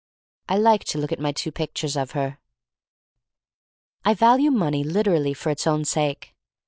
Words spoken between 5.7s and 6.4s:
sake.